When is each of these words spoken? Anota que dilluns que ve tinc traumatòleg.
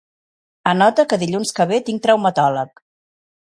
Anota 0.71 1.05
que 1.11 1.21
dilluns 1.25 1.53
que 1.59 1.69
ve 1.73 1.81
tinc 1.91 2.05
traumatòleg. 2.09 2.87